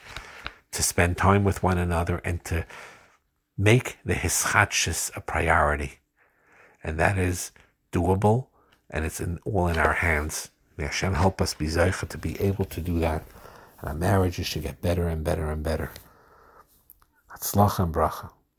to 0.71 0.83
spend 0.83 1.17
time 1.17 1.43
with 1.43 1.63
one 1.63 1.79
another 1.79 2.21
and 2.23 2.45
to 2.45 2.67
make 3.57 3.97
the 4.05 4.13
hischatshis 4.13 5.09
a 5.17 5.21
priority. 5.21 5.93
And 6.83 6.99
that 6.99 7.17
is 7.17 7.51
doable, 7.91 8.45
and 8.91 9.05
it's 9.05 9.19
in, 9.19 9.39
all 9.43 9.67
in 9.69 9.79
our 9.79 9.93
hands. 9.93 10.51
May 10.77 10.83
Hashem 10.83 11.15
help 11.15 11.41
us 11.41 11.55
be 11.55 11.65
zeicha 11.65 12.07
to 12.09 12.17
be 12.19 12.39
able 12.39 12.65
to 12.65 12.79
do 12.79 12.99
that. 12.99 13.25
And 13.79 13.89
our 13.89 13.95
marriages 13.95 14.45
should 14.45 14.61
get 14.61 14.83
better 14.83 15.07
and 15.07 15.23
better 15.23 15.49
and 15.49 15.63
better. 15.63 15.89
Hatzlacha 17.31 17.79
and 17.79 17.93
bracha. 17.95 18.29